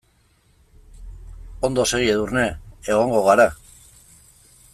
[1.69, 2.47] Ondo segi Edurne,
[2.95, 3.47] egongo gara.